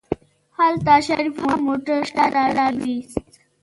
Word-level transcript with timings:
هلته 0.59 0.93
شريف 1.07 1.35
هم 1.45 1.59
موټر 1.67 1.99
شاته 2.13 2.43
راوست. 2.57 3.11